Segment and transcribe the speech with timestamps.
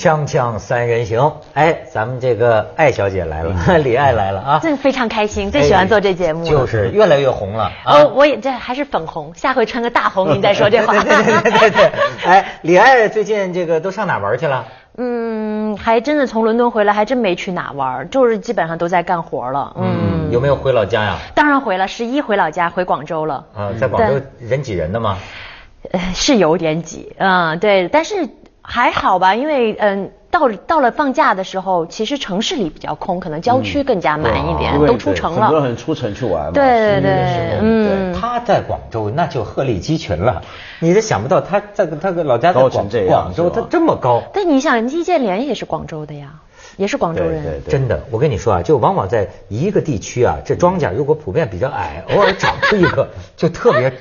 [0.00, 3.54] 锵锵三人行，哎，咱们这个艾小姐来了，
[3.84, 6.48] 李艾来了啊，真非常开心，最喜欢做这节目了。
[6.48, 7.98] 就是越来越红了啊。
[7.98, 10.94] 哦，我也这还是粉红，下回穿个大红， 您再说这话。
[10.94, 11.92] 对对对对对，
[12.24, 14.64] 哎，李艾最近这个都上哪玩去了？
[14.96, 19.76] 嗯，还真的从伦敦回来，还真没去哪玩，就是基本上都在干活了。
[19.76, 21.18] 嗯，有没有回老家呀？
[21.34, 23.44] 当然回了，十一回老家，回广州了。
[23.54, 25.18] 啊，在广州人挤人的吗？
[25.92, 28.28] 呃，是有点挤，嗯，对，但是
[28.70, 35.46] 还好吧，因为嗯，到到了放假的时候，其实城市里比较空，可能郊区更加满一点，都出城了。
[35.48, 36.52] 很多人出城去玩嘛。
[36.52, 40.42] 对对对，嗯，他在广州那就鹤立鸡群了，
[40.78, 44.22] 你都想不到他在他个老家在广广州，他这么高。
[44.32, 46.34] 但你想，易建联也是广州的呀，
[46.76, 47.42] 也是广州人。
[47.42, 53.92] 对对真的，我跟你说啊，就往往在一个地区啊，这庄稼如果普遍比较矮，偶尔长出一个， 就特别。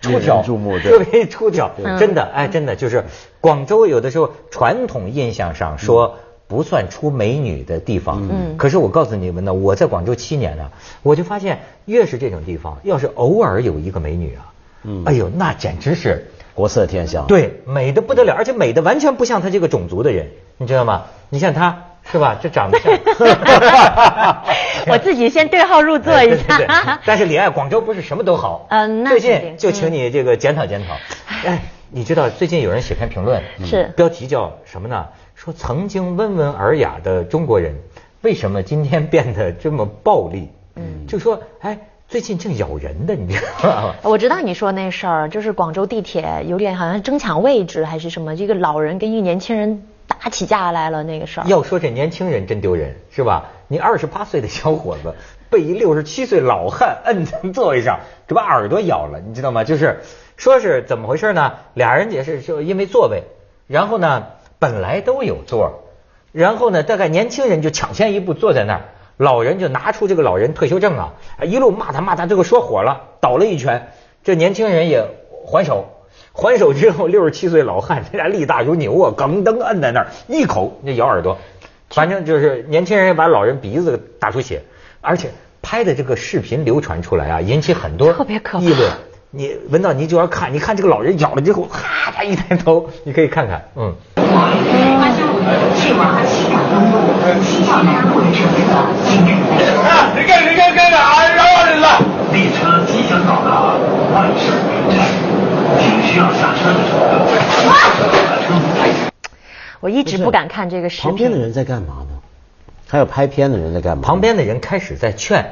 [0.00, 0.42] 出挑，
[0.90, 3.04] 特别出挑，真的，哎，真的就是
[3.40, 10.70] 广州有的时候传统印象上说不算出美女的地方，嗯，可是我告诉你们呢，我在广州七年呢，
[11.02, 14.52] 我就发现越是这种地方，要是偶尔有一个美女啊，
[14.84, 20.28] 嗯，哎呦，那简直是国色天香，对，美的不得了，而且美的完全不像她这个种族的人，
[20.58, 21.04] 你知道吗？
[21.30, 21.84] 你像他。
[22.10, 22.38] 是吧？
[22.40, 22.92] 这长得像。
[24.88, 27.00] 我自己先对号入座一下。
[27.04, 28.66] 但是李艾，广州不是什么都好。
[28.70, 30.94] 嗯， 那最近就请你这个检讨检讨。
[31.44, 35.06] 哎，你知道最近有人写篇评论，是标题叫什么呢？
[35.34, 37.74] 说曾经温文尔雅的中国人，
[38.22, 40.48] 为什么今天变得这么暴力？
[40.76, 43.94] 嗯，就说哎，最近正咬人的，你知道吗？
[44.04, 49.82] 我知道你说那事儿，就是广州地铁有点好像争抢位置还是什么，一个老人跟一个年轻人。
[50.22, 51.46] 打起架来了那个事儿。
[51.46, 53.50] 要说这年轻人真丢人，是吧？
[53.68, 55.14] 你二十八岁的小伙子
[55.50, 59.64] 被一六十七岁老汉摁在座位上，这把耳朵咬了，你知道吗？
[59.64, 60.00] 就是
[60.36, 61.54] 说是怎么回事呢？
[61.74, 63.22] 俩人也是就因为座位，
[63.66, 64.26] 然后呢
[64.58, 65.84] 本来都有座，
[66.32, 68.80] 然后呢大概年轻人就抢先一步坐在那儿，
[69.16, 73.88] 老人就拿出这个老人退休证啊，一路骂他骂他，最后说火了，倒了一拳，
[74.24, 75.04] 这年轻人也
[75.46, 75.86] 还手。
[76.36, 81.38] 还手之后，六十七岁老汉， 这俩力大如牛啊，梗噔摁在那儿，一口那咬耳朵，
[81.88, 84.62] 反正就是年轻人把老人鼻子打出血，
[85.00, 85.30] 而且
[85.62, 88.12] 拍的这个视频流传出来啊，引起很多
[88.60, 88.92] 议论。
[89.30, 94.20] 你闻到你就要看，你看这个老人咬了之后，哈，他一抬头，你可以看看，嗯意。
[100.14, 101.86] 你看，你看，看看，饶人了！
[102.32, 103.74] 列车即将到达
[104.14, 104.44] 万盛
[104.90, 104.94] 站。
[105.76, 106.05] 需要下车的时候，
[109.80, 111.10] 我一直不敢看这个视频。
[111.10, 112.16] 旁边的人在干嘛呢？
[112.88, 114.02] 还有拍片的人在干嘛？
[114.02, 115.44] 旁边的人开始在劝，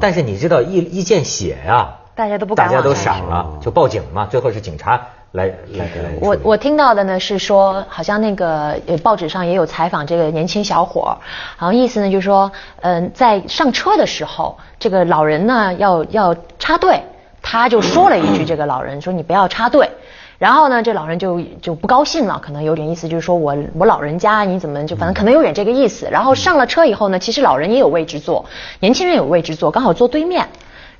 [0.00, 4.26] 但是你知道一一见血呀，大家都不敢，大家都傻了，就报警嘛。
[4.26, 5.00] 最后是警察
[5.32, 6.12] 来来来。
[6.20, 11.16] 我我听到的呢是说，好像那个报纸上也有采访这个年轻小伙，
[11.56, 17.02] 好像意思呢就是说，嗯，在上车的时候，这个老人呢要要插队。
[17.42, 19.90] 他就说了一句：“这个老人说你不要插队。”
[20.38, 26.08] 然后呢，这老人就就不高兴了，可能有点意思，就是说我我老人家你怎么就反正可能有点这个意思。
[26.10, 28.46] 然后上了车以后呢，其实老人也有位置坐，
[28.80, 30.48] 年轻人有位置坐，刚好坐对面。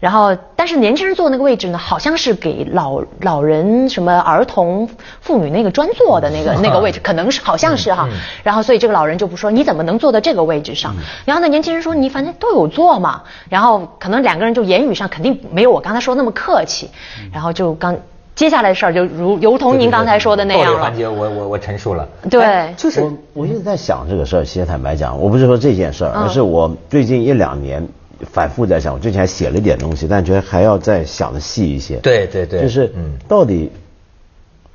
[0.00, 4.88] 然后，但是年轻人坐那个位置呢，好像是给老老人、什么儿童、
[5.20, 8.08] 妇女那个专坐的那个那个位置，可能是好像是哈。
[8.42, 10.96] 然后，所以这个老人就不说你怎么能坐到这个位置上。
[11.26, 13.22] 然后呢，年轻人说你反正都有座嘛。
[13.50, 16.90] 然后可能两个人就言语上肯定没有我刚才说那么客气。
[17.30, 17.94] 然后就刚
[18.34, 20.80] 接下来的事儿就如如同您刚才说的那样了。
[20.80, 22.08] 环节我我我陈述了。
[22.30, 24.44] 对，就是我我一直在想这个事儿。
[24.46, 27.86] 其实坦白讲，我不是说这件事儿，而是我最近一两年。
[28.32, 31.96] 反复在想，我之前还写了一点东西，但觉得还要再想的细一些。
[31.96, 33.70] 对对对，就是嗯，到底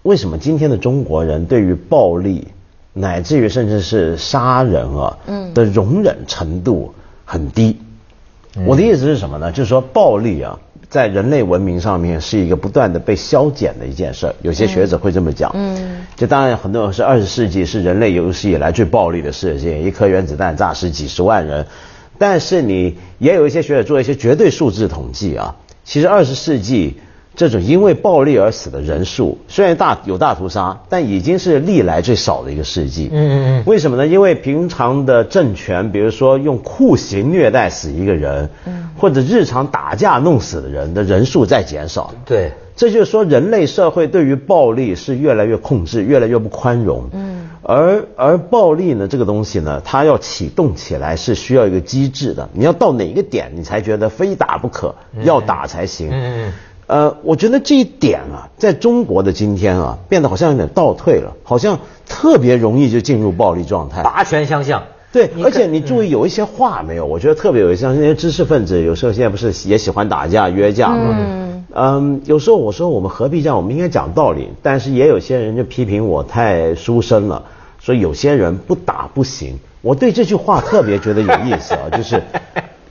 [0.03, 2.47] 为什么今天的中国人对于暴力，
[2.93, 6.93] 乃至于甚至是杀人啊，嗯，的容忍程度
[7.25, 7.77] 很低？
[8.65, 9.51] 我的意思是什么呢？
[9.51, 10.57] 就是说暴力啊，
[10.89, 14.33] 在人类文明上面是一个不断的被消减的一件事。
[14.41, 15.51] 有些学者会这么讲。
[15.53, 21.65] 嗯，就当然很多人是二十世纪是人类有史以来最暴力的事件，一颗原子弹炸死几十万人。
[22.17, 26.95] 但是你也有一些学者做一些绝对数字统计啊，其实二十世纪
[27.35, 33.09] 这种因为暴力而死的人数，虽然大有大屠杀，但已经是历来最少的一个世纪。
[33.11, 33.63] 嗯嗯嗯。
[33.65, 34.07] 为什么呢？
[34.07, 42.13] 因为平常的政权，比如说用酷刑虐待死一个人，嗯，或者日常打架弄死的人的人数在减少。
[42.25, 42.51] 对。
[42.77, 47.05] 这就是说，人类社会对于暴力是越来越控制，越来越不宽容。
[47.13, 52.49] 嗯，而而暴力呢，这个东西呢，它要启动起来是需要一个机制的。
[52.51, 54.93] 你要到哪个点，你才觉得非打不可，
[55.23, 56.09] 要打才行。
[56.11, 56.53] 嗯嗯。
[56.87, 64.03] 呃，我觉得这一点啊，在中国的今天啊，变得好像有点倒退了，好像特别容易就进入暴力状态。
[64.03, 64.83] 拔拳相向。
[65.11, 67.05] 对，而且你注意有一些话没有？
[67.05, 71.15] 我觉得特别有意思，像那些知识分子，有时候现在不是也喜欢打架约架吗？
[71.17, 73.55] 嗯，嗯，有时候我说我们何必这样？
[73.55, 74.49] 我们应该讲道理。
[74.61, 77.43] 但是也有些人就批评我太书生了，
[77.79, 79.57] 所以有些人不打不行。
[79.81, 82.21] 我对这句话特别觉得有意思啊，就是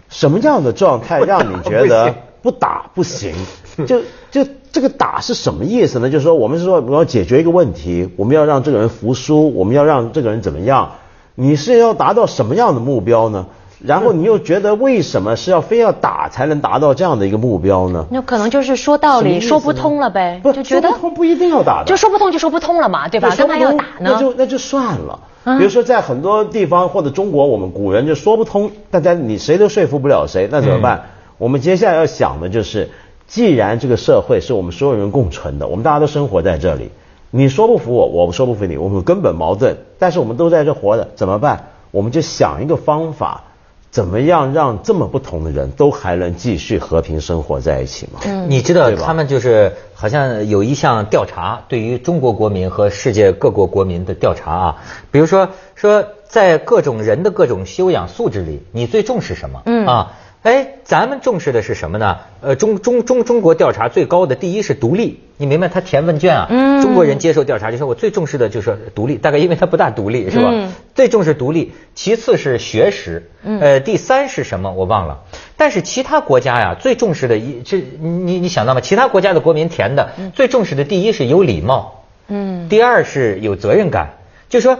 [0.09, 2.15] 什么样的状态让你觉得
[2.45, 3.35] 不打不行？
[3.89, 6.11] 就就这个打是什么意思呢？
[6.11, 10.91] 就是说我们是说我们要解决一个问题，我们要让这个人服输，我们要让这个人怎么样？
[11.35, 13.47] 你是要达到什么样的目标呢？
[13.83, 18.07] 然后你又觉得为什么是要非要打才能达到这样的一个目标呢？
[18.11, 23.35] 那可能就是说道理说不通了呗，不就觉得说不通不一定要打的，就说不通就说不通了嘛，对吧？
[23.35, 24.11] 干嘛要打呢？
[24.13, 25.19] 那就那就算了。
[25.59, 31.03] 比如说在很多地方或者中国，我们古人就说不通，大家你谁都说服不了谁，那怎么办？
[31.39, 32.91] 我们接下来要想的就是，
[33.27, 36.91] 既然这个社会是我们所有人共存的，我们大家都生活在这里。
[37.31, 41.71] 你说不服我，我说不服你，我们根本矛盾，但是我们都在这活着，怎么办？
[41.91, 43.43] 我们就想一个方法，
[43.91, 48.21] 怎么样让这么不同的人都还能继续和平生活在一起嘛？
[48.25, 54.77] 嗯，你知道他们就是好像有一项调查，对于中国国民和世界各国国民的调查啊，
[55.11, 59.63] 比如说说在各种人的各种修养素质里，你最重视什么？
[59.67, 60.13] 嗯啊。
[60.45, 62.19] 哎，咱们重视的是什么呢？
[62.43, 65.69] 呃，中中中中国调查最高的第一是独立，你明白？
[65.69, 66.47] 他填问卷啊，
[66.83, 70.53] 中国人接受调查就说，我最重视的就是独立，大概因为他不大独立，是吧？
[70.95, 74.71] 最重视独立，其次是学识，呃，第三是什么？
[74.71, 75.23] 我忘了。
[75.57, 78.83] 但是其他国家呀，最重视的一，这你你想到吗？
[78.83, 84.11] 其他国家的国民填的最重视的第一是有礼貌，嗯，第二是有责任感，
[84.51, 84.79] 就说。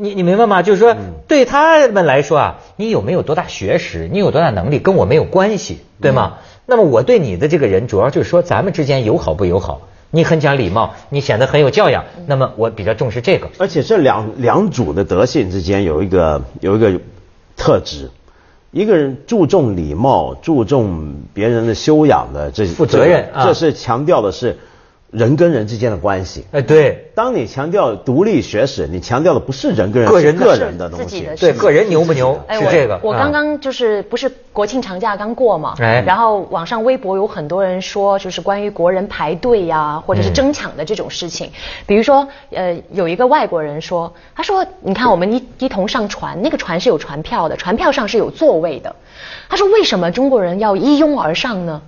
[0.00, 0.62] 你你明白吗？
[0.62, 0.96] 就是说，
[1.28, 6.38] 对他们来说啊，你有没有多大学识，你有多大能力，跟我没有关系，对吗？
[6.64, 9.82] 那么我对你的这个人，主要就是说，咱们之间友好不友好？
[10.10, 13.48] 你很讲礼貌，你显得很有教养，那么我比较重视这个。
[13.58, 16.98] 而且这两两组的德性之间有一个有一个
[17.56, 18.08] 特质，
[18.70, 24.58] 一个人注重礼貌，注重别人的修养的这负责任，这是强调的是。
[25.10, 32.40] 人跟人之间的关系，哎，对，当你强调独立学史，你强调的不是人跟人个人个人的东西，对，个人牛不牛？
[32.48, 33.00] 是这个。
[33.02, 41.50] 我刚刚就是不是国庆长假刚过嘛，然后网上微博有很多人说，就是关于国人排队呀，或者是争抢的这种事情。
[41.86, 48.94] 比如说，呃，有一个外国人说，他说，你看我们一一同上船，那个船是有船票的，船票上是有座位的。
[49.48, 51.82] 他说，为什么中国人要一拥而上呢？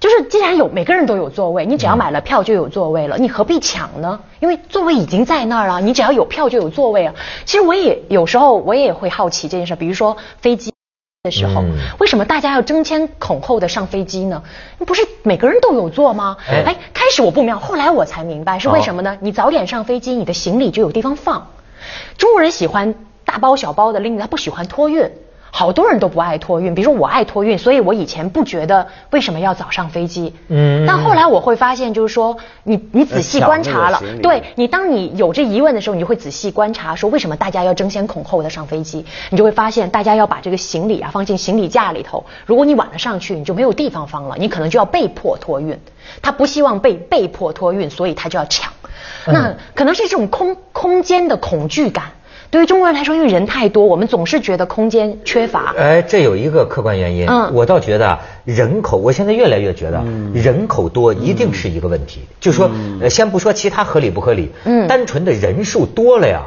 [0.00, 4.18] 就是既然有每个人都有座位，你只要买了票就有座位了，你何必抢呢？
[4.40, 7.14] 因为座位已经在那儿了，你只要有票就有座位了。
[7.44, 10.72] 其实我也有时候我也会好奇这件事，比如说飞机
[11.22, 11.62] 的时候，
[11.98, 14.42] 为什么大家要争先恐后的上飞机呢？
[14.86, 16.38] 不是每个人都有座吗？
[16.48, 19.18] 哎，开始我不明白，后来我才明白是为什么呢？
[19.20, 21.48] 你早点上飞机，你的行李就有地方放。
[22.16, 22.94] 中国人喜欢
[23.26, 25.10] 大包小包的拎，他不喜欢托运。
[25.50, 30.34] 好多人都不爱托运，比如说我爱托运，所以我以前不觉得为什么要早上飞机。
[30.48, 30.84] 嗯。
[30.86, 39.04] 但后来我会发现，就是说你你仔细观察了，对你当你有这疑问的时候，你就会仔细观察，说为什么大家要争先恐后的上飞机？
[39.30, 42.24] 你就会发现，大家要把这个行李啊放进行李架里头。
[42.46, 45.78] 如果你晚了上去，你就没有地方放了，你可能就要被迫托运。
[46.22, 48.72] 他不希望被被迫托运，所以他就要抢。
[49.26, 52.12] 那可能是这种空空间的恐惧感。
[52.50, 55.72] 对于中国人来说，因为人太多，我们总是觉得空间缺乏。
[55.78, 57.26] 哎，这有一个客观原因。
[57.28, 60.02] 嗯，我倒觉得人口，我现在越来越觉得
[60.34, 62.22] 人口多一定是一个问题。
[62.40, 62.68] 就说，
[63.00, 66.42] 呃先不说其他合理不合理，嗯，单纯的人数多了呀，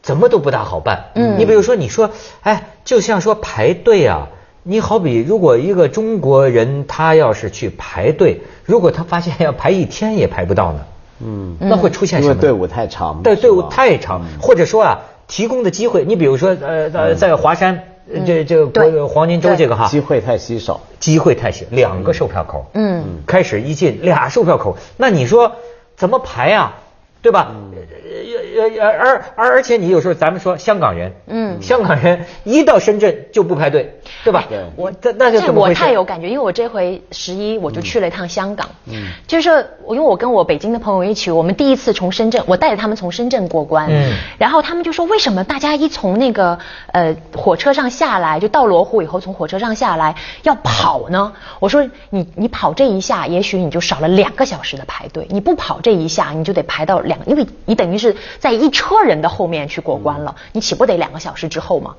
[0.00, 1.04] 怎么都不大好办。
[1.14, 4.28] 嗯，你比如说，你说，哎，就像说排队啊，
[4.62, 10.80] 你好比如果一个中国人他要是去排队，如果他发现要排一天也排不到呢。
[11.24, 12.40] 嗯，那会出现什么？
[12.40, 13.22] 队伍太长。
[13.22, 17.84] 对，队伍太长，或者说啊，提供的机会，你比如说呃呃，在华山
[18.26, 25.52] 这这个黄金周这个哈，机会太稀少，机会太稀，两个售票口，嗯，开始一进俩售票口，那你说
[25.96, 26.74] 怎么排啊？
[27.24, 27.54] 对吧？
[28.56, 34.44] 呃呃而而而且你有时候咱们说香港人，嗯，香港人一到深圳就不排队，对吧？
[34.48, 46.58] 对，我这那就我太有感觉，因为我这回十一我就去了一趟香港，嗯，就是我因为我跟我北京的朋友一起，我们第一次从深圳，我带着他们从深圳过关，嗯，然后他们就说为什么大家一从那个
[46.92, 51.32] 呃火车上下来，就到罗湖以后从火车上下来要跑呢？
[51.58, 57.13] 我说你你跑这一下，也许你就少了两个小时的排队，你不跑这一下，你就得排到两。
[57.16, 61.94] 两，因为你等于是在一车人的后面去过关了，你岂不得两个小时之后吗？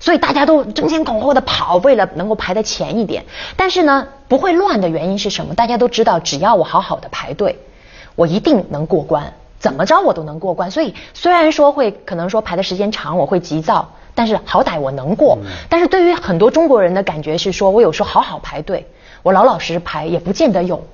[0.00, 3.24] 所以大家都争先恐后的跑，为了能够排在前一点。
[3.56, 5.54] 但是呢，不会乱的原因是什么？
[5.54, 7.58] 大家都知道，只要我好好的排队，
[8.14, 10.70] 我一定能过关，怎么着我都能过关。
[10.70, 15.36] 所以虽然说会可能说排的时间长，我会急躁，但是好歹我能过。
[15.68, 18.86] 但是对于很多中国人的感觉是说，我有时候好好排队，
[19.24, 20.86] 我老老实实排，也不见得有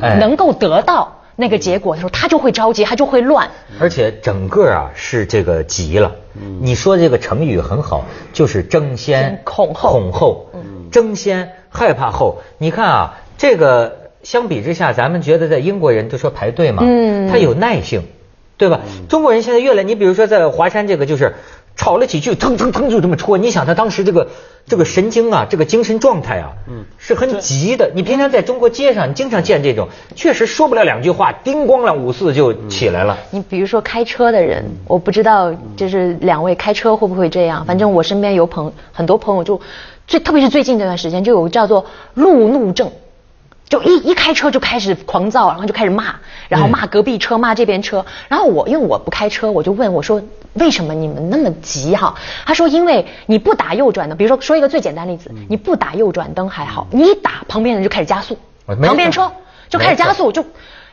[0.00, 3.50] 哎能够得到那个结果的时候，他就会着急，他就会乱。
[3.80, 6.16] 而且整个啊是这个急了。
[6.60, 10.50] 你说这个成语很好，就是争先先恐后恐后，
[10.90, 12.42] 争先害怕后。
[12.58, 18.04] 你看啊，这个相比之下，咱们觉得在英国人都说排队嘛，嗯他有耐性，
[18.56, 18.80] 对吧？
[19.08, 21.34] 中国人现在越来，你比如说在华山这个就是。
[21.76, 23.36] 吵了几句，腾腾腾就这么戳。
[23.36, 24.28] 你想他当时这个
[24.66, 27.90] 这个神经啊，这个精神状态啊，嗯，是很急的。
[27.94, 33.18] 你平常在中国街上，你经常见这种，确实说不了两句话，叮咣啷五四就起来了。
[33.30, 37.64] 你比如说开车的人，我不知道就是两位开车会不会这样。
[37.64, 39.60] 反正我身边有朋很多朋友就
[40.06, 42.90] 最特别是最近这段时间就有叫做路怒症。
[43.66, 46.16] 就一一开车就开始狂躁，然后就开始骂，
[46.48, 48.04] 然后骂隔壁车，骂这边车。
[48.28, 50.22] 然后我因为我不开车，我就问我说
[50.54, 52.14] 为什么你们那么急哈？
[52.46, 59.30] 他说因为你不打右转灯，比如说说一个最简单例子，你不打右转灯还好，你一打旁边人就开始加速，旁边车
[59.68, 60.44] 就开始加速，就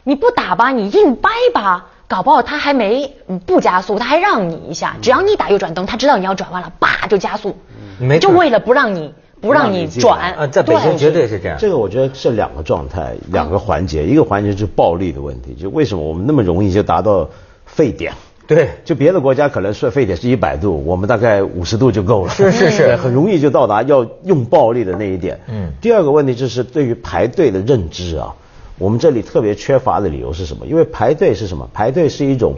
[0.03, 1.87] 你不打吧，你硬掰吧。
[2.07, 4.97] 搞不好他还没嗯不加速，他还让你一下。
[5.01, 7.55] 只要你打右转灯，他知道你要转弯了，叭就加速，
[7.99, 10.33] 没错就为了不让你不让你转。
[10.33, 11.57] 啊，在北京对绝对是这样。
[11.57, 17.29] 这个我觉得是两个状态，两个环节，一个环节就是暴力的问题，就为什么我们那么容易就达到
[17.65, 18.11] 沸点？
[18.53, 22.31] 对就别的国家可能是沸点是一百度，我们大概五十度就够了。
[22.31, 25.39] 是是是很容易就到达要用暴力的那一点。
[25.47, 28.35] 嗯第二个问题就是对于排队的认知啊，
[28.77, 30.65] 我们这里特别缺乏的理由是什么？
[30.67, 31.69] 因为排队是什么？
[31.73, 32.55] 排队是一种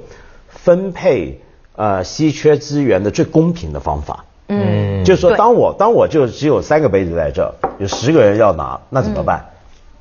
[0.47, 1.39] 分配
[1.75, 4.25] 呃稀缺资源的最公平的方法。
[4.47, 9.45] 嗯就是说，当我当我就只有三个杯子在这儿，有十个人要拿，那怎么办？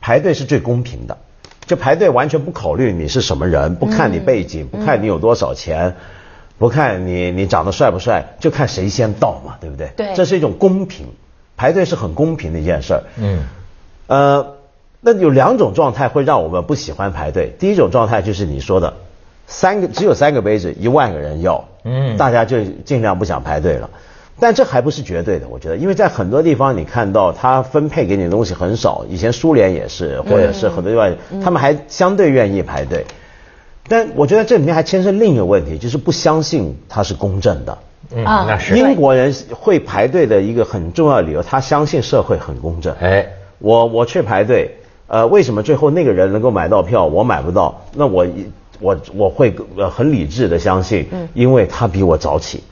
[0.00, 1.16] 排队是最公平的，
[1.66, 5.94] 就排队完全不考虑你是什么人，不看你背景，不看你有多少钱，
[6.58, 9.90] 不看你你长得帅不帅，就看谁先到嘛，对不对？
[9.96, 11.06] 对这是一种公平，
[11.56, 13.02] 排队是很公平的一件事儿。
[13.16, 13.44] 嗯
[14.08, 14.56] 呃，
[15.00, 17.52] 那有两种状态会让我们不喜欢排队。
[17.58, 18.94] 第一种状态就是你说的，
[19.46, 23.88] 三个只有三个杯子，一万个人要，嗯大家就尽量不想排队了。
[24.40, 33.04] 但这还不是绝对的，我觉得，因为在很多地方你看到他分配给你的东西很少，以前苏联也是，或者是很多地方，他们还相对愿意排队。
[33.88, 37.78] 但我觉得这里面还牵涉另一个问题，就是不相信它是公正的。
[38.14, 38.76] 嗯，啊那是。
[38.76, 42.94] 英国人会排队的一个很重要的理由，他相信社会很公正。
[43.00, 43.26] 哎，
[43.58, 47.82] 我我去排队，呃，为什么最后那个人能够买到票，我买不到？
[47.94, 52.62] 那我一我我会呃很理智的相信，因为他比我早起。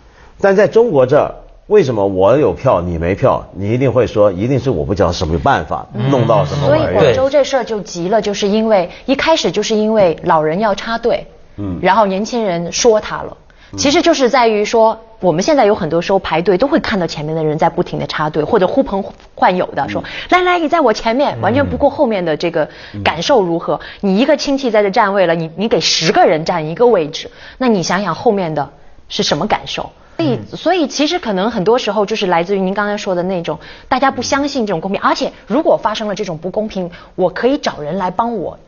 [0.40, 1.34] 但在中国这儿，
[1.70, 3.46] 为什么我有票你没票？
[3.54, 7.00] 你一定会说，一定是我不知道什么办法弄到什么所以玩意儿。
[7.00, 11.24] 广州这事儿就急了，就是因为一开始就是因为老人要插队，
[11.58, 13.36] 嗯，然后年轻人说他了，
[13.76, 19.04] 其实就是在于说，我们现在有很多时候排队都会看到前面的人在不停的插队，或者呼朋
[19.36, 22.68] 唤友的说，来来，你在我前面，完全不顾后面的这个
[23.04, 23.78] 感受如何。
[24.00, 28.68] 你一个亲戚在这占位了，你你给十个人占一个位置，那你想想后面的
[29.08, 29.88] 是什么感受？
[30.20, 33.58] 所以，所以其实可能很多时候就是来自于您刚才说的那种，
[33.88, 38.58] 大家不相信这种公平，而且如果发生了这种不公平，我可以找人来帮我，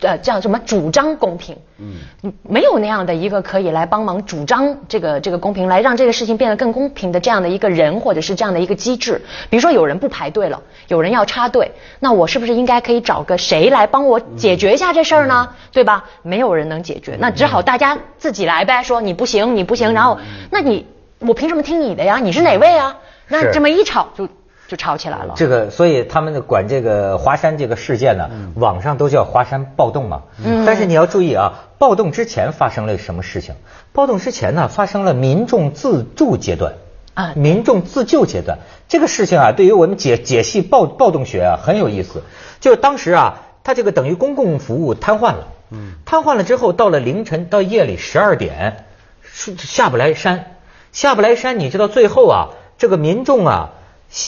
[0.00, 1.56] 呃，叫什么主张公平？
[1.78, 9.20] 嗯，没有那样的一个可以来帮忙主张这个这个公平，来让这个事情变得更公平的这样的一个人或者是这样的一个机制。
[9.50, 15.48] 比如说有人不排队了，有人要插队，那我是不是应该可以找个谁来帮我解决一下这事儿呢？
[15.72, 16.04] 对吧？
[16.22, 18.82] 没有人能解决，那只好大家自己来呗。
[18.82, 20.18] 说你不行，你不行，然后
[20.50, 20.86] 那你
[21.20, 22.18] 我凭什么听你的呀？
[22.18, 22.96] 你是哪位啊？
[23.28, 24.26] 那这么一吵就
[24.68, 25.34] 就吵起来了。
[25.34, 30.22] 这个，所以他们管这个华山这个事件呢，网上都叫华山暴动嘛。
[30.44, 33.54] 嗯但是你要注意啊，暴动之前发生了什么事情？
[33.92, 36.74] 暴动之前呢，发生了民众自助阶段。
[37.14, 42.22] 啊民众自救阶段这个事情啊，对于我们解解析暴暴动学啊很有意思。
[42.60, 45.48] 就是当时啊，他这个等于公共服务瘫痪了。
[45.70, 45.94] 嗯。
[46.04, 48.84] 瘫痪了之后，到了凌晨到夜里十二点，
[49.22, 50.58] 是下不来山，
[50.92, 51.58] 下不来山。
[51.58, 53.70] 你知道最后啊，这个民众啊，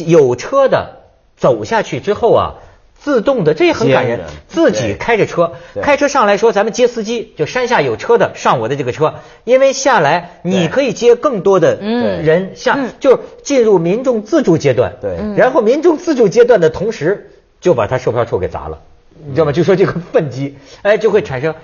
[0.07, 1.01] 有车的
[1.37, 2.55] 走下去之后啊。
[3.03, 4.21] 自动的，这也很感人。
[4.47, 14.93] 自己开着车，开车上来说，咱们接司机，就山下有车的上我的这个车，因为下来你可以接更多的嗯人下，嗯就是进入民众自助阶段。
[15.01, 18.79] 对嗯然后民众自助阶段的同时，就把他售票处给砸了，
[19.27, 19.53] 你知道吗？
[19.53, 21.55] 就说这个愤激，哎，就会产生。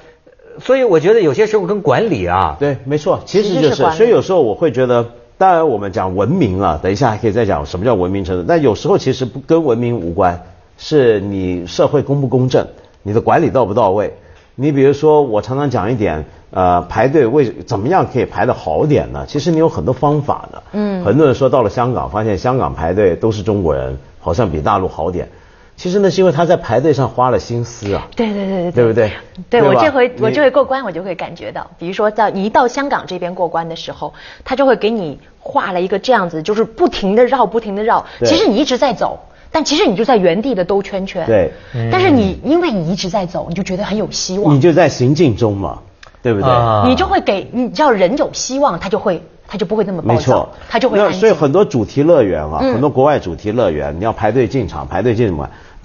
[0.58, 5.06] 所以我觉得有些时候跟管理啊，对，没错，其实就是是，所以有时候我会觉得，
[5.38, 10.42] 当然我们讲文明啊，等一下还可以再讲什么叫文明程度，但有时候其实不跟文明无关，
[10.78, 12.66] 是你社会公不公正，
[13.02, 14.14] 你的管理到不到位。
[14.54, 19.26] 你比如说，我常常讲一点，呃，排队为怎么样可以排得好点呢？
[19.28, 20.62] 其实你有很多方法的。
[20.72, 25.28] 嗯，很多人说到了香港，发现香港排队都是中国人，好像比大陆好点。
[25.76, 28.08] 其实那是因为他在排队上花了心思啊。
[28.16, 29.12] 对对对对对不对
[29.50, 34.14] 对我这回我这回过关，我就会感觉到，比如说到你一到香港这边过关的时候，
[34.44, 38.04] 他就会给你画了一个这样子，就是不停的绕，不停的绕。
[38.24, 39.18] 其实你一直在走，
[39.52, 41.26] 但其实你就在原地的兜圈圈。
[41.26, 41.52] 对
[41.92, 45.78] 但是你因为你一直在走，你就觉得很有希望你，就在行进中嘛，
[46.22, 46.50] 对不对？
[46.50, 51.20] 啊你就会给你只要人有希望，他就会他就不会那么暴没错，，他就会那安静。
[51.20, 55.32] 所以很多主题乐园啊，嗯很多国外主题乐园，你要排队进场，排队进什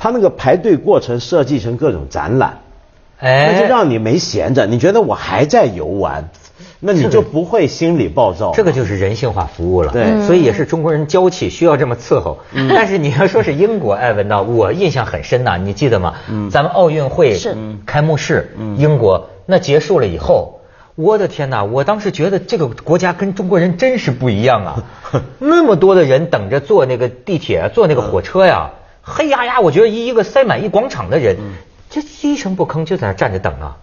[0.02, 0.04] 么？
[0.04, 2.60] 它那个排队过程设计成各种展览，
[3.22, 6.30] 那就哎，让你没闲着，你觉得我还在游玩，
[6.80, 8.52] 那你就不会心理暴躁。
[8.56, 9.92] 这个就是人性化服务了。
[9.92, 12.40] 对嗯所以也是中国人娇气，需要这么伺候。
[12.70, 16.16] 但是你要说是英国，哎，文道，我印象很深呐，你记得吗？
[16.30, 17.56] 嗯咱们奥运会是
[17.86, 20.58] 开幕式，嗯英国那结束了以后。
[20.96, 21.64] 我的天呐！
[21.64, 24.84] 我当时觉得这个国家跟中国人真是不一样啊！
[25.40, 31.38] 那么多的人等着坐那个地铁、坐那个火车呀，黑压压，我觉得一一个塞满一广场的人，
[31.90, 33.78] 就一声不吭就在那站着等啊。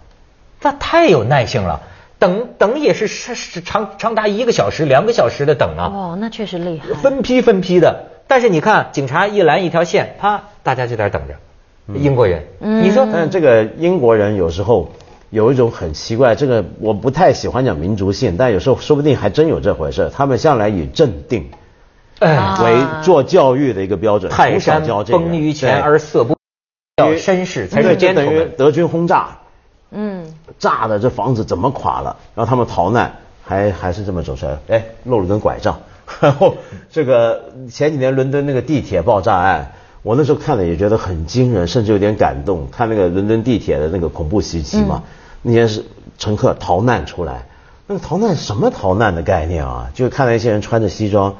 [0.61, 1.81] 那太有耐性了，
[2.17, 6.93] 等等也是是是长长达一个小时、两个小时的等啊，哦，那确实厉害。
[7.01, 8.05] 分批分批的。
[8.27, 11.35] 但是你看，警察一拦一条线，啪，大家就在那等着。
[11.95, 14.91] 英国人，嗯你说，但是这个英国人有时候
[15.31, 20.11] 有一种很奇怪，这个我不太喜欢讲民族性，但有时候说不定还真有这回事。
[20.13, 21.49] 他们向来以镇定
[22.19, 26.35] 为做教育的一个标准，泰从小山教这个崩于前而色不，
[26.97, 28.45] 要绅士才对是就等于。
[28.57, 29.37] 德军轰炸，
[29.91, 32.17] 嗯，炸的这房子怎么垮了？
[32.35, 35.79] 然后他们逃难，还还是这么走出来，哎，露了根拐杖。
[36.19, 36.57] 然 后
[36.91, 39.71] 这个前几年伦敦那个地铁爆炸案，
[40.01, 42.67] 我那时候看了也觉得很惊人，甚至有点感动。
[42.71, 45.03] 看那个伦敦地铁的那个恐怖袭击嘛，
[45.41, 45.85] 那些是
[46.17, 47.45] 乘客逃难出来，
[47.87, 49.89] 那个逃难什么逃难的概念啊？
[49.93, 51.35] 就看到一些人穿着西装。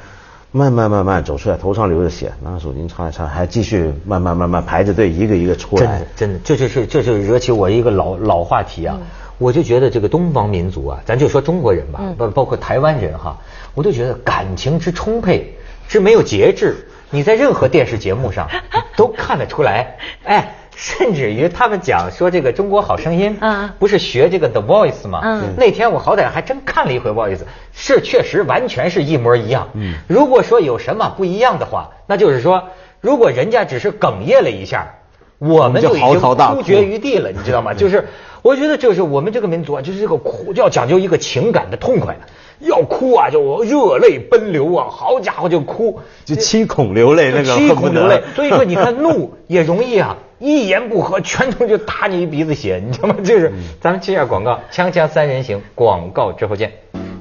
[0.52, 6.06] 慢慢慢慢走出来，头上流着血，拿着手巾擦一擦，还继续慢慢慢慢排着队，一个一个出来真的。
[6.16, 8.98] 真的，这就是这就惹起我一个老老话题啊！
[9.38, 13.38] 我就觉得这个东方民族啊，咱就说中国人吧，包包括台湾人哈，
[13.76, 15.56] 我都觉得感情之充沛，
[15.88, 18.50] 之没有节制，你在任何电视节目上
[18.98, 19.98] 都看得出来。
[20.24, 25.20] 哎，甚至于他们讲说这个《中国好声音》，嗯不是学这个 The Voice 吗？
[25.24, 27.40] 嗯那天我好歹还真看了一回 Voice，
[27.74, 29.68] 是确实完全是一模一样。
[29.74, 32.70] 嗯，如果说有什么不一样的话，那就是说，
[33.02, 34.96] 如果人家只是哽咽了一下。
[35.38, 37.74] 我们就已经啕大哭哭绝于地了，你知道吗？
[37.74, 38.10] 就是
[38.42, 42.18] 我觉得就是我们这个民族啊，就是这个哭要讲究一个情感的痛快，
[42.60, 48.22] 要哭啊就热泪奔流啊，好家伙就哭，就七孔流泪那个七孔流泪。
[48.36, 53.16] 所以说你看怒也容易啊，一言不合拳头就打你一鼻子血， 你知道吗？
[53.24, 56.72] 就是咱们接下广告，锵锵三人行，广告之后见。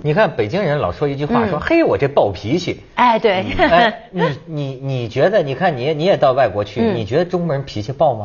[0.00, 2.80] 你看北京人老说一句话，说嘿我这暴脾气。
[2.94, 5.42] 哎，对，哎，你 你你觉得？
[5.42, 8.24] 你看你你也到外国去，嗯你觉得中国人脾气暴吗？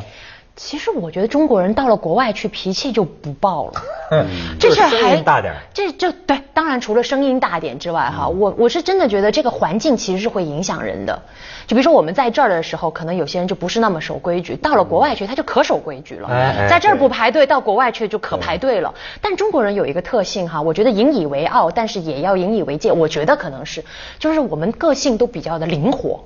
[0.56, 3.82] 其实我觉得中国人到了国外去脾气就不爆了。
[4.12, 4.26] 嗯，
[4.60, 11.20] 这事儿还音大点这就对，当然除了声音大点之外，哈，嗯我我是真的觉得这个环境其实是会影响人的。
[11.66, 16.28] 就比如说我们在这儿的时候，可能有些人就不是那么守规矩，到了国外去他就可守规矩了。
[16.68, 18.94] 在这儿不排队，到国外去就可排队了。
[19.20, 22.92] 但中国人有一个特性哈，我觉得引以为傲，但是也要引以为戒。
[22.92, 23.84] 我觉得可能是，
[24.20, 26.22] 就是我们个性都比较的灵活。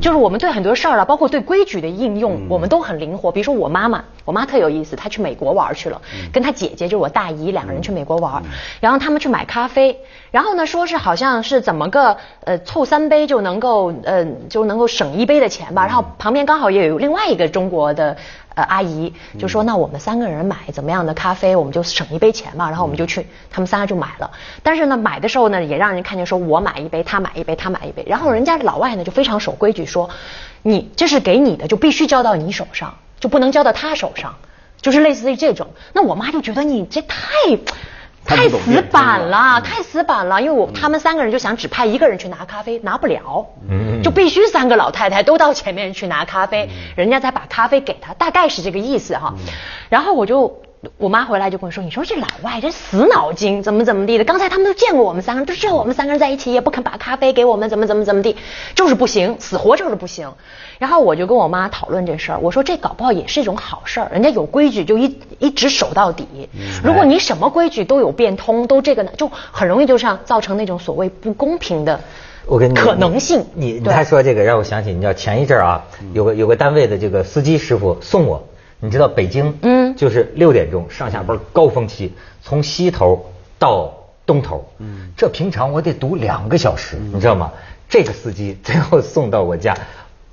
[0.00, 3.32] 就是我们对很多事儿啊，包括对规矩的应用，我们都很灵活。
[3.32, 6.00] 比如说我妈妈，我妈特有意思，她去美国玩去了，
[6.32, 8.42] 跟她姐姐就是我大姨两个人去美国玩，
[8.80, 9.98] 然后他们去买咖啡，
[10.30, 18.16] 然后呢说是好像是怎么个呃凑三杯就能够呃就能够省一杯的钱吧，然后旁边刚好也有另外一个中国的。
[18.60, 24.30] 呃，阿姨就说：“那我们三个人买怎么样的咖啡，我们就省一杯钱嘛。”然后我们就去，他们三个就买了。
[24.62, 28.04] 但是呢，买的时候呢，也让人看见说我买一杯，他买一杯，他买一杯。
[28.06, 30.10] 然后人家老外呢就非常守规矩，说
[30.62, 34.34] 你这是给你的，就必须交到你手上，就不能交到他手上，
[34.82, 35.68] 就是类似于这种。
[35.94, 37.16] 那我妈就觉得你这太。
[38.36, 44.02] 太死板了，太死板了，因为我他们三个人就想只派一个人去拿咖啡，拿不了，嗯。
[44.02, 49.34] 就必须三个老太太都到前面去拿咖啡，人家再把咖啡给他，大概是这个意思哈。
[49.90, 50.62] 然后我就
[50.96, 54.24] 我妈回来就跟我说：“你说这老外这死脑筋，怎么怎么地的？
[54.24, 58.36] 刚才他们都见过我们三个人，都知道我们三个人在一起，也不肯把咖啡给我们，怎么怎么怎么地，
[58.74, 60.32] 就是不行，死活就是不行。”
[60.78, 66.26] 然后我就跟我妈讨论这事儿，我说这搞不好也是一种好事儿，人家有规矩就一一直守到底。
[66.82, 72.00] 如果你什么规矩都有变通，都这个呢，就很容易就像造成那种所谓不公平的。
[72.46, 78.48] 我跟你可能性，你你还说这个让我想起，你知道前一阵啊，有个有个单位的这个司机师傅送我，
[78.80, 83.92] 你知道北京，嗯，就是六点钟上下班高峰期，从西头到
[84.26, 87.52] 东头，嗯，这平常我得堵两个小时，你知道吗？
[87.88, 89.76] 这个司机 最后送到我家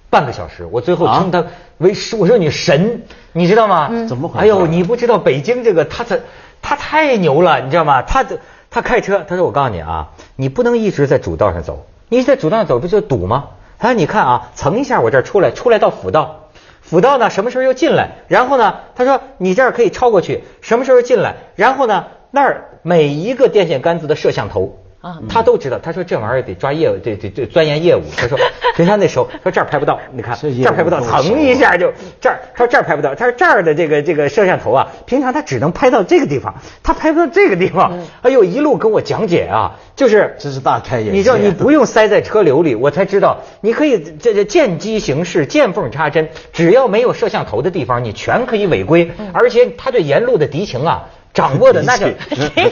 [0.10, 1.46] 半个小时，我最后称他
[1.80, 3.90] 为师我说你神，你知道吗？
[4.08, 4.46] 怎么回事？
[4.46, 6.18] 哎呦，你不知道北京这个他他
[6.62, 8.02] 他太牛了，你知道吗？
[8.04, 8.26] 他
[8.70, 11.86] 他开车，他说我告诉你啊，你不能一直在主道上走。
[12.10, 13.50] 你在主道上走不就堵吗？
[13.80, 16.47] 他说你看啊，蹭一下我这儿出来，出来到辅道，
[16.90, 18.12] 辅道呢什么时候又进来？
[18.30, 21.36] 然后呢，他说你这儿可以超过去，什么时候进来？
[21.56, 24.78] 然后呢，那儿每一个电线杆子的摄像头。
[25.00, 25.78] 啊，他都知道。
[25.78, 28.02] 他说这玩意儿得抓业务，得得得钻研业务。
[28.18, 28.38] 他说，
[28.76, 32.40] 平常那时候说这儿拍不到，你看这儿拍不到，蹭一下就这儿。
[32.56, 38.00] 他说这儿拍不到，他说这儿的这个这个摄像头啊，平常他只能拍到这个地方，他拍不到这个地方。
[38.24, 41.12] 哎呦，一路跟我讲解啊，就是这是大开眼界。
[41.12, 49.12] 你知道，你不用塞在车流里，我才知道，你可以这这见机行事，见缝插针，只要没有摄像头的地方，你全可以违规。
[49.32, 51.10] 而且他对沿路的敌情啊。
[51.38, 52.08] 掌握的那就，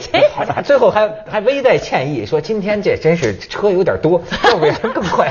[0.64, 5.30] 最后还还微带歉意说今天这真是车有点多，要不然更快。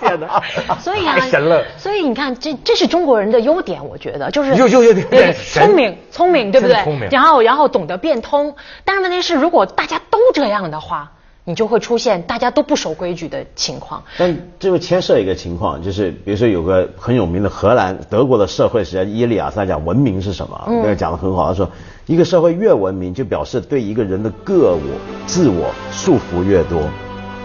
[0.00, 0.42] 天哪，
[0.80, 1.62] 所以啊，太神了。
[1.76, 6.82] 所以你看，这这是中国人的优点，我觉得就是又又有点，聪明聪明，对不对？
[6.84, 7.06] 聪明。
[7.10, 11.12] 然后然后懂得变通，但是问题是，如果大家都这样的话。
[11.44, 14.02] 你就会出现大家都不守规矩的情况。
[14.16, 20.64] 但这个牵涉一个情况，就是比如说有个很有名的荷兰、德国的社会学家伊利亚斯他讲文明是什么？
[20.68, 21.68] 那个讲的很好，他说
[22.06, 24.80] 一个社会越文明，就表示对一个人的个我、
[25.26, 26.80] 自我束缚越多，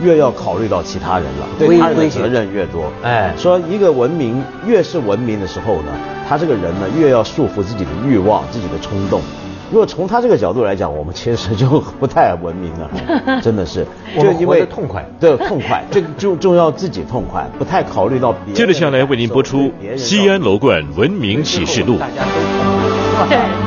[0.01, 2.91] 越要考虑到其他人了，对他人的责任越多。
[3.01, 5.91] 哎，说一个文明越是文明的时候呢，
[6.29, 9.21] 他这个人呢越要束缚自己的欲望、自己的冲动。
[9.69, 11.67] 如果从他这个角度来讲，我们其实就
[11.99, 12.89] 不太文明了，
[13.43, 13.85] 真的是，
[14.17, 18.53] 就因为痛快，对，痛快，这个就重要自己痛快，不太考虑到别人。
[18.53, 21.95] 接着下来为您播出《西安楼冠文明启示录》。
[21.99, 23.66] 大家都